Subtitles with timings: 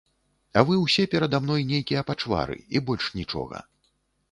[0.61, 3.57] А вы ўсе перада мной нейкія пачвары, і больш нічога.